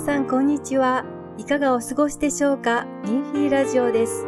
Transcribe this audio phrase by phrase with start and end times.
[0.00, 1.04] さんこんにちは。
[1.36, 2.86] いかがお過ごしでしょうか？
[3.04, 4.24] ミンフィーラジオです。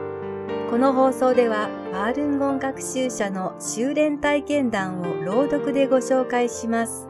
[0.71, 7.09] この放送では、バールンゴン学習者の修練体験談を朗読でご紹介します。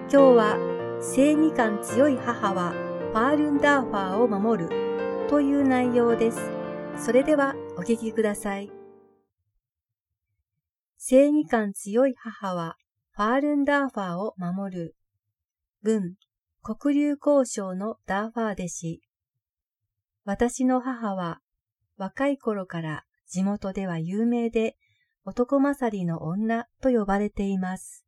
[0.00, 6.50] 今日は、正義感強い母はファールンダーファーを守るという内容です。
[6.98, 8.70] それではお聞きください。
[10.98, 12.76] 正義感強い母は
[13.12, 14.94] ファールンダーファーを守る。
[15.82, 16.16] 文、
[16.64, 19.02] 黒竜交渉のダーファー弟子。
[20.24, 21.40] 私の母は
[21.96, 24.76] 若い頃から地元では有名で
[25.24, 28.06] 男勝りの女と呼ばれています。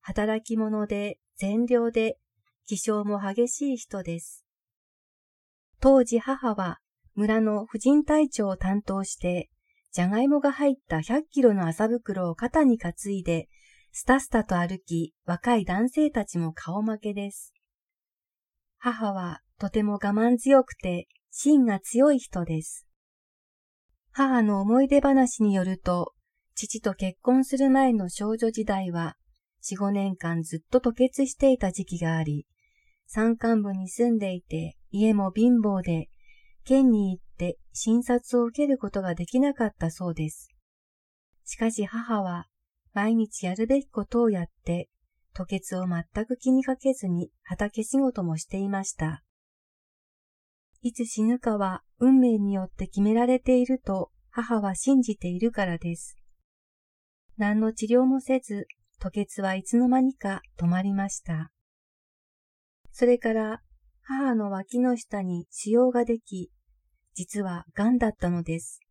[0.00, 2.18] 働き者で善良で
[2.66, 4.44] 気性も激しい人です。
[5.78, 6.80] 当時母は
[7.14, 9.48] 村の婦人隊長を担当して、
[9.92, 13.48] じゃがいもが入った100キロの麻袋を肩に担いで
[13.96, 17.54] スタスタと歩き、若い男性たちも顔負けです。
[18.76, 22.88] 母はとても我慢強くて、芯が強い人です。
[24.10, 26.12] 母の思い出話によると、
[26.56, 29.14] 父と結婚する前の少女時代は、
[29.60, 32.46] 四五年間ずっと吐血していた時期があり、
[33.06, 36.08] 山間部に住んでいて、家も貧乏で、
[36.64, 40.48] 県に行って診察を受けることができなかったそうです。
[41.44, 42.48] しかし母は
[42.94, 44.88] 毎日やるべきことをやって、
[45.34, 49.24] 吐血を全く気にかけずに畑仕事もしていました。
[50.80, 56.16] いつ死ぬかは運命によって決められていると母は信じているからです。
[57.36, 58.68] 何の治療もせず、
[59.00, 61.50] 吐血はいつの間にか止まりました。
[62.92, 63.60] それから
[64.02, 66.52] 母の脇の下に腫瘍ができ、
[67.14, 68.83] 実は癌だったのです。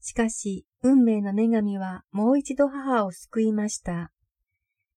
[0.00, 4.10] しかし、運命の女神はもう一度母を救いました。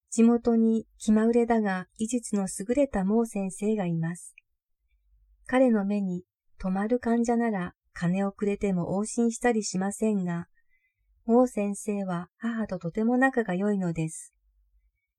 [0.10, 4.36] 地元に気まぐれだが医術の優れたモー先生がいます。
[5.46, 6.24] 彼の目に
[6.62, 10.48] 止まる患者なら金をくれても往診したりしませんが、
[11.26, 14.34] モー先生は母ととても仲が良いのです。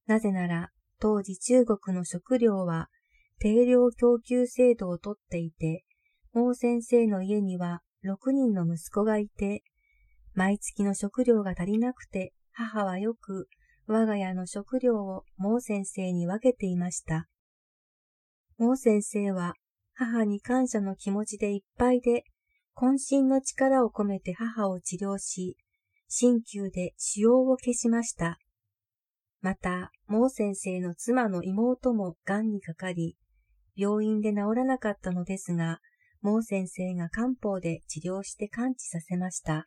[0.06, 2.89] なぜなら、当時中国の食料は
[3.39, 5.84] 定量供給制度をとっていて、
[6.33, 9.62] モー先生の家には6人の息子がいて、
[10.34, 13.49] 毎月の食料が足りなくて、母はよく
[13.87, 17.28] 我が家の食料をモー先生に分けていました。
[18.59, 19.55] モー先生は
[19.94, 22.25] 母に感謝の気持ちでいっぱいで、
[22.77, 25.56] 渾身の力を込めて母を治療し、
[26.09, 28.39] 鍼灸で腫瘍を消しました。
[29.41, 33.17] また、モー先生の妻の妹も癌にかかり、
[33.77, 35.81] 病院で治らなかったのですが、
[36.23, 39.65] モー先生が漢方で治療して完治させました。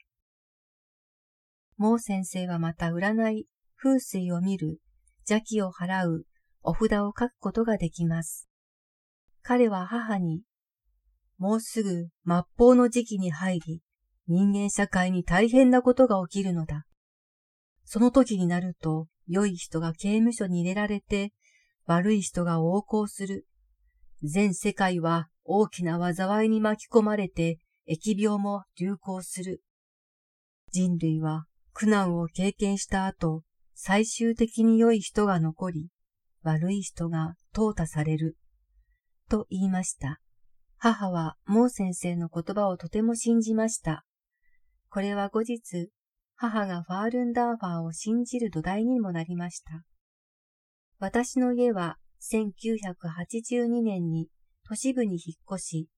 [1.77, 4.79] モー先生はまた占い、風水を見る、
[5.29, 6.25] 邪気を払う、
[6.63, 8.49] お札を書くことができます。
[9.43, 10.41] 彼は母に、
[11.37, 13.81] もうすぐ末法の時期に入り、
[14.27, 16.85] 人間社会に大変なことが起きるのだ。
[17.85, 21.31] その時になると、良い人が刑務所に入れられて、
[21.85, 23.45] 悪い人が横行する。
[24.23, 29.61] 全世界は大きな災いに巻き込まれて、疫病も流行する。
[30.71, 31.45] 人類は
[31.79, 33.43] 苦難を経験した後、
[33.75, 35.89] 最終的に良い人が残り、
[36.41, 38.35] 悪い人が淘汰される。
[39.29, 40.19] と言いました。
[40.79, 44.05] 母はモー先生の言葉をとても信じました。
[44.89, 45.91] これは後日、
[46.35, 49.83] 母がファールンダーファーを信じる土台にもなりました。
[50.97, 54.29] 私の家は1982年に
[54.67, 55.89] 都市部に引っ越し、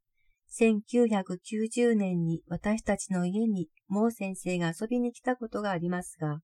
[0.52, 6.40] 1990年に私たちの家にモー先生が遊びに来たことがありますが、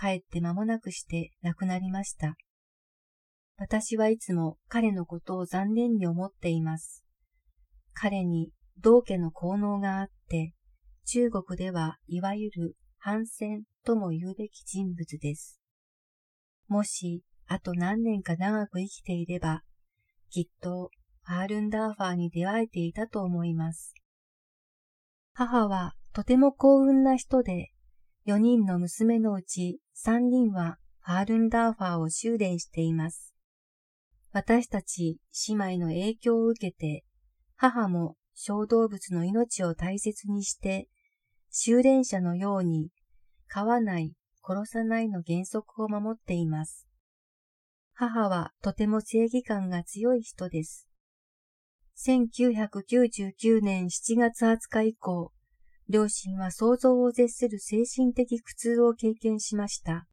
[0.00, 2.36] 帰って間もなくして亡くなりました。
[3.56, 7.04] 私はいつも彼のことを残念に思っています。
[7.92, 8.50] 彼に
[8.80, 10.54] 道家の効能があって、
[11.04, 15.60] 中国ではいわゆる反戦とも言うべき人物です。
[16.68, 19.62] もし、あと何年か長く生きていれば、
[20.30, 20.90] きっと
[21.30, 23.92] アールンダーファーに出会えていたと思います。
[25.34, 27.70] 母はとても幸運な人で、
[28.26, 33.34] 4人の娘のうち3人はアールンダーファーを修練しています。
[34.32, 37.04] 私たち姉妹の影響を受けて、
[37.56, 40.88] 母も小動物の命を大切にして、
[41.50, 42.88] 修練者のように、
[43.48, 46.86] 飼わない、殺さないの原則を守っています。
[47.92, 50.87] 母はとても正義感が強い人です。
[52.00, 55.32] 1999年7月20日以降、
[55.88, 60.06] 両親は想像を絶する精神的苦痛を経験しました。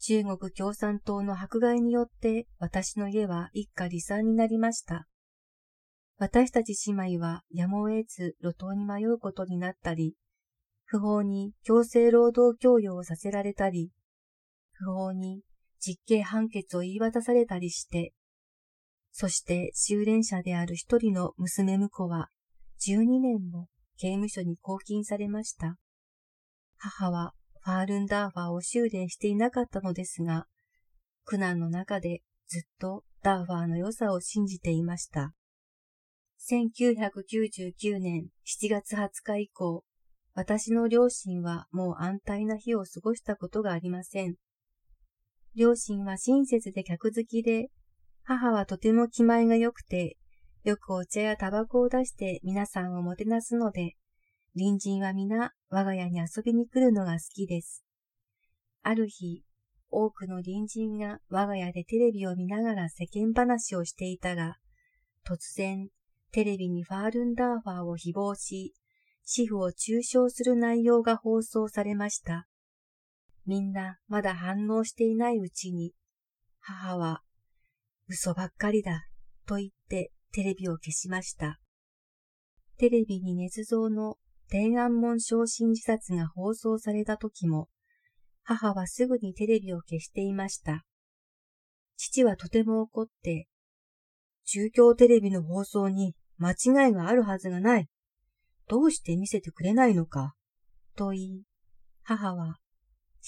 [0.00, 5.06] 中国共産党の迫害によって私の家は一家離散になりました。
[6.18, 10.14] 私たち姉妹はやむを得ず路頭に迷うことになったり、
[10.84, 13.92] 不法に強制労働供与をさせられたり、
[14.72, 15.40] 不法に
[15.80, 18.12] 実刑判決を言い渡されたりして、
[19.18, 22.28] そして修練者である一人の娘婿は
[22.86, 23.66] 12年も
[23.96, 25.78] 刑務所に拘禁されました。
[26.76, 27.32] 母は
[27.62, 30.44] ファールンダーファーを修練していなかったのですが、
[31.24, 35.32] 苦難の中でずっとダーファーの良さを信じていました。
[36.46, 39.82] 1999年7月20日以降、
[40.34, 44.34] 私の両親はもう安泰な日を過ごしたことがありません。
[45.56, 47.70] 両親は親切で客好きで、
[48.28, 50.16] 母はとても気前が良くて、
[50.64, 53.94] よくお茶やタバコを出して皆さんをもてなすので、
[54.58, 57.84] 隣人は皆我が家に遊びに来るのが好きです。
[58.82, 59.44] ある日、
[59.90, 64.56] 多くの隣人が我が家でテレビを見ながら世間話をしていたが、
[65.24, 65.88] 突然、
[66.32, 68.74] テレビにファールンダーファーを誹謗し、
[69.24, 72.48] 主婦を中傷する内容が放送されました。
[73.46, 75.92] みんなまだ反応していないうちに、
[76.58, 77.22] 母は、
[78.08, 79.08] 嘘ばっかりだ、
[79.46, 81.58] と言ってテレビを消しました。
[82.78, 84.16] テレビに捏造の
[84.48, 87.68] 天安門昇進自殺が放送された時も、
[88.42, 90.84] 母はすぐにテレビを消していました。
[91.96, 93.48] 父はとても怒って、
[94.44, 97.88] 中京テレビの放送に間違いがあるはずがない。
[98.68, 100.34] どうして見せてくれないのか
[100.96, 101.42] と言い、
[102.02, 102.58] 母は、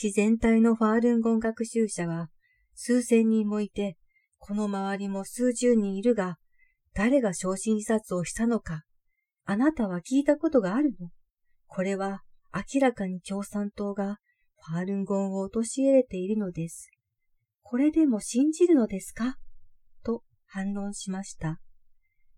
[0.01, 2.29] 自然体のファールンゴン学習者は
[2.75, 3.97] 数千人もいて、
[4.39, 6.39] この周りも数十人いるが、
[6.95, 8.85] 誰が昇進自殺をしたのか、
[9.45, 11.11] あなたは聞いたことがあるの？
[11.67, 12.23] これは
[12.55, 14.17] 明らかに共産党が
[14.61, 16.91] ファールンゴンを陥れているのです。
[17.63, 19.37] これでも信じるのですか？
[20.03, 21.61] と反論しました。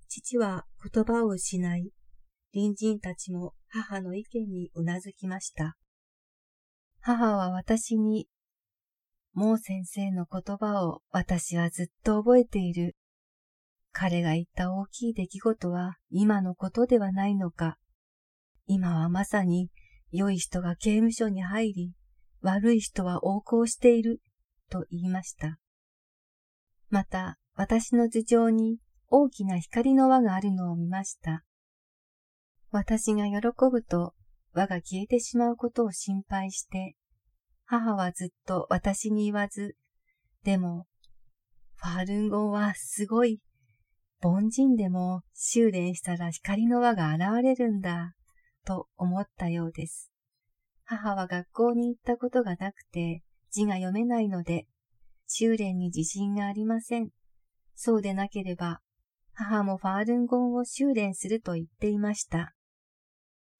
[0.09, 1.93] 父は言葉を失い、
[2.53, 5.77] 隣人たちも母の意見にうなずきました。
[7.01, 8.27] 母は私に、
[9.33, 12.97] もう先生の言葉を私はずっと覚えている。
[13.93, 17.77] 彼が言った大きい出来事は今のことではないのか。
[18.67, 19.71] 今はまさに
[20.13, 21.93] 良い人が刑務所に入り、
[22.41, 24.21] 悪い人は横行している、
[24.71, 25.59] と言いました。
[26.89, 28.79] また、私の頭上に
[29.09, 31.45] 大きな光の輪があるのを見ました。
[32.71, 34.15] 私が喜ぶと
[34.53, 36.97] 輪が消えてしまうことを心配して、
[37.73, 39.77] 母はずっと私に言わず、
[40.43, 40.89] でも、
[41.77, 43.41] ファールンゴンはすごい。
[44.21, 48.17] 凡人でも修練したら光の輪が現れるんだ、
[48.67, 50.11] と思ったようです。
[50.85, 53.23] 母は学校に行ったことがなくて
[53.53, 54.67] 字が読めないので、
[55.29, 57.11] 修練に自信がありません。
[57.77, 58.81] そうでなければ、
[59.33, 62.53] 母もファールンゴンを修練すると言っていました。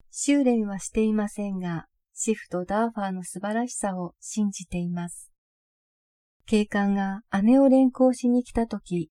[0.09, 1.87] 修練はしていませんが、
[2.23, 5.31] シフとダーファーの素晴らしさを信じています。
[6.45, 9.09] 警官が姉を連行しに来たとき、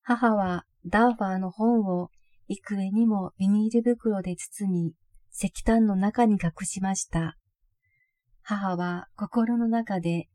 [0.00, 2.08] 母はダーファーの本を
[2.48, 4.94] 幾重にもビニール袋で包み、
[5.34, 7.36] 石炭の中に隠しました。
[8.40, 10.30] 母は心の中で、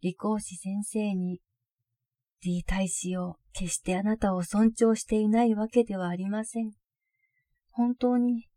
[0.00, 1.42] 理工士先生に、
[2.40, 6.72] D 大使を決してあなたを尊重していないわけではありません。
[7.68, 8.48] 本当に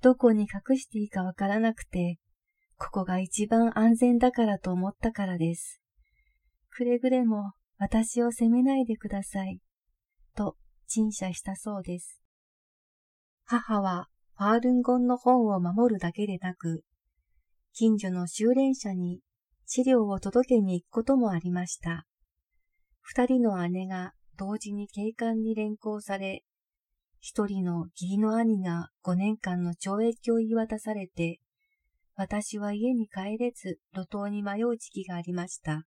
[0.00, 2.20] どこに隠していいかわからなくて、
[2.82, 5.80] ここが一番安全だからと思ったからです。
[6.68, 9.60] くれぐれも私を責めないでください。
[10.34, 10.56] と
[10.88, 12.20] 陳謝したそうです。
[13.44, 16.82] 母はファールンゴンの本を守るだけでなく、
[17.72, 19.20] 近所の修練者に
[19.64, 22.04] 資料を届けに行くこともありました。
[23.00, 26.42] 二人の姉が同時に警官に連行され、
[27.20, 31.38] 一人の義理の兄が五年間の懲役を言い渡されて、
[32.14, 35.86] 私は家に帰れず路頭に迷う時期がありました。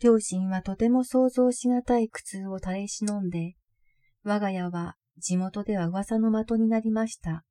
[0.00, 3.56] 両親はとても想像しがたい苦痛を耐え忍んで、
[4.24, 7.44] 我が家は地元では噂の的になりました。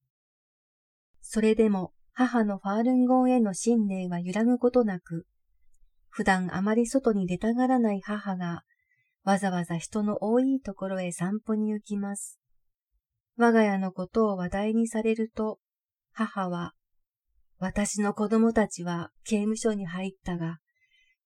[1.22, 5.26] それでも母のファールンゴンへの信念は揺らぐことなく、
[6.10, 8.64] 普段あまり外に出たがらない母が、
[9.24, 12.40] わざわざ人の多いところへ散歩に行きます。
[13.38, 15.60] 我が家のことを話題にされると、
[16.14, 16.74] 母は、
[17.58, 20.58] 私の子供たちは刑務所に入ったが、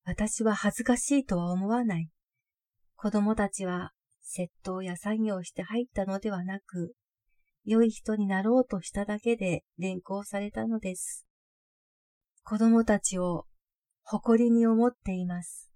[0.04, 2.08] 私は恥ずかしいとは思わない。
[2.96, 6.94] 子供たちは窃盗や作業して入ったのではなく、
[7.64, 11.26] 良い人になろうとしただけで連行されたのです。
[12.44, 13.46] 子供たちを
[14.02, 15.70] 誇りに思っています。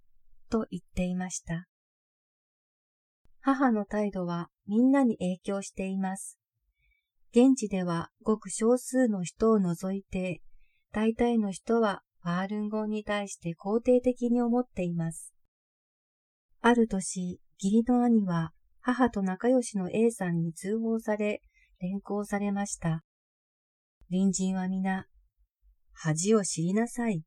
[0.50, 1.66] と言っていました。
[3.40, 6.38] 母の態度はみんなに影響しています。
[7.36, 10.40] 現地ではごく少数の人を除いて、
[10.92, 15.34] 大体の人はファールンゴンに対して肯定的に思っています。
[16.60, 21.42] ある年、義理の兄は母と仲良しの A さんに通報され、
[21.80, 23.02] 連行されました。
[24.12, 25.06] 隣人は皆、
[25.92, 27.24] 恥を知りなさい。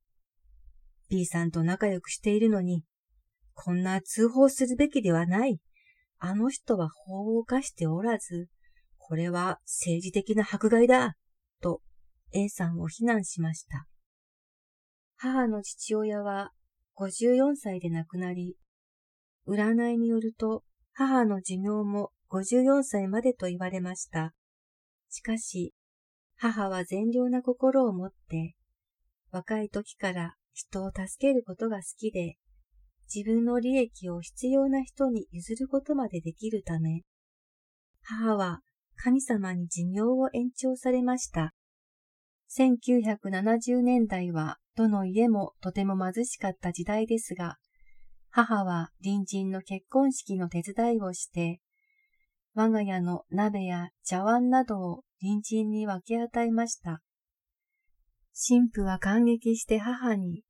[1.09, 2.85] B さんと仲良くしているのに、
[3.55, 5.59] こんな通報するべきではない。
[6.17, 8.47] あの人は法を犯しておらず、
[9.07, 11.15] これは政治的な迫害だ。
[11.61, 11.81] と
[12.33, 13.87] A さんを非難しました。
[15.15, 16.51] 母の父親は
[16.97, 18.57] 54歳で亡くなり、
[19.47, 24.33] 占いによると母の寿命も54歳までと言われました。
[25.09, 25.73] しかし、
[26.35, 28.55] 母は善良な心を持って、
[29.31, 32.35] 若い時から人を助けることが好きで、
[33.15, 37.03] 自分の利益を必要な人に譲ることまでできるため、
[38.03, 38.59] 母は
[38.97, 41.53] 神様に寿命を延長されました。
[42.57, 47.57] 1970年代はどの家もとても貧しかった時代ですが、
[48.29, 51.61] 母は隣人の結婚式の手伝いをして、
[52.53, 57.01] 我が家の鍋や茶碗などを隣人に分け与えました。
[58.49, 60.43] 神父は感激して母に、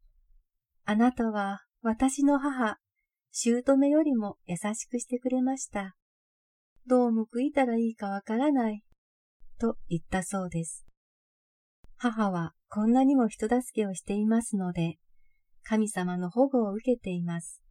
[0.85, 2.77] あなたは私の母、
[3.31, 5.95] 姑よりも優しくしてくれました。
[6.87, 8.83] どう報いたらいいかわからない、
[9.59, 10.85] と言ったそうです。
[11.97, 14.97] 母はこんなにも人助けをしていますので、
[15.63, 17.61] 神様の保護を受けています。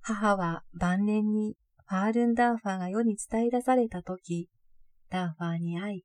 [0.00, 1.56] 母は晩年に
[1.88, 4.48] ファールンダーファーが世に伝え出されたとき、
[5.10, 6.04] ダーファーに会い、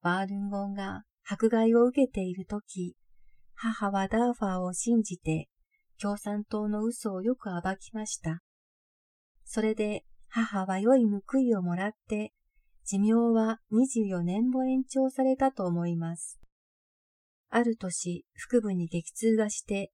[0.00, 2.96] ファールンゴンが迫害を受けているとき、
[3.54, 5.48] 母はダーファーを信じて
[6.00, 8.40] 共産党の嘘をよく暴きました。
[9.44, 12.32] それで母は良い報いをもらって、
[12.86, 16.40] 寿命は24年も延長されたと思います。
[17.50, 19.92] ある年、腹部に激痛がして、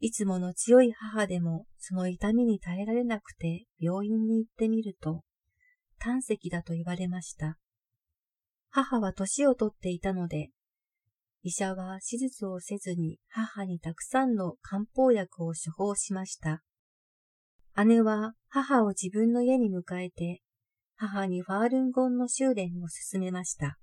[0.00, 5.22] いつもの強い母でもその痛みに耐えられなくて病院に行ってみると、
[5.98, 7.58] 胆石だと言われました。
[8.70, 10.48] 母は年をとっていたので、
[11.42, 16.62] 医者は手術をせずに母にたくさんの漢方薬を処方しました。
[17.84, 20.42] 姉は母を自分の家に迎えて、
[20.96, 23.78] 母にファールンゴンの修練を進めました。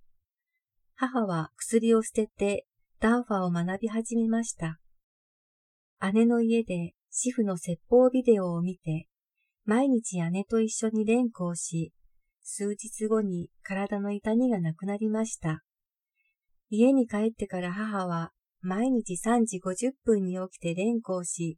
[0.96, 2.66] 母は薬を捨てて
[3.00, 4.80] ダーファを学び始めました。
[6.14, 9.08] 姉の家で主婦の説法ビデオを見て、
[9.64, 11.94] 毎日姉と一緒に連行し、
[12.44, 15.64] 数日後に体の痛みがなくなりました。
[16.70, 21.58] 家に帰ってから母は毎日3時50分に起きて連行し、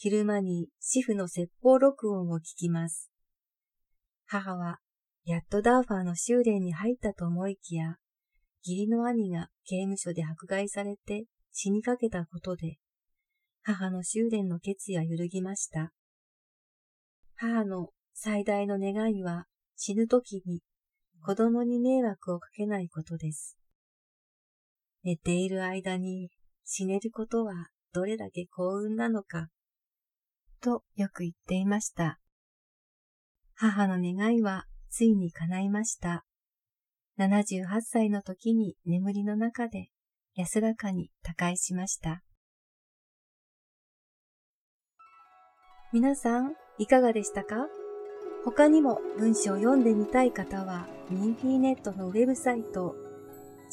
[0.00, 3.10] 昼間に主婦の説法録音を聞きます。
[4.26, 4.78] 母は、
[5.24, 7.96] やっとダーファーの修練に入ったと思いきや、
[8.64, 12.76] 義理の兄が刑務所で迫害されて死にかけたことで、
[13.64, 15.90] 母の修練の決意は揺るぎました。
[17.34, 20.60] 母の最大の願いは死ぬ時に
[21.24, 23.58] 子供に迷惑をかけないことです。
[25.02, 26.30] 寝ている間に
[26.64, 29.48] 死ねることはどれだけ幸運なのか、
[30.58, 32.20] とよく言っていました。
[33.54, 36.24] 母の願いはついに叶いました。
[37.18, 39.88] 78歳の時に眠りの中で
[40.34, 42.22] 安らかに他界しました。
[45.92, 47.66] 皆さん、いかがでしたか？
[48.44, 52.94] 他にも文章を読んでみたい方は、ミンフィーネットのウェブサイト